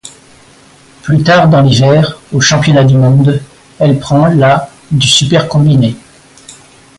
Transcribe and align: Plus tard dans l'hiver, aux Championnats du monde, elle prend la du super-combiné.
Plus 1.03 1.21
tard 1.21 1.47
dans 1.49 1.61
l'hiver, 1.61 2.19
aux 2.33 2.41
Championnats 2.41 2.85
du 2.85 2.95
monde, 2.97 3.39
elle 3.77 3.99
prend 3.99 4.25
la 4.29 4.67
du 4.89 5.05
super-combiné. 5.05 5.95